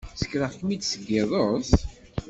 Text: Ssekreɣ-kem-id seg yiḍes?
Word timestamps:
Ssekreɣ-kem-id 0.15 0.81
seg 0.85 1.03
yiḍes? 1.13 1.71